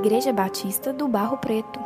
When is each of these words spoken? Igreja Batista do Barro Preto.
Igreja 0.00 0.32
Batista 0.32 0.94
do 0.94 1.06
Barro 1.06 1.36
Preto. 1.36 1.78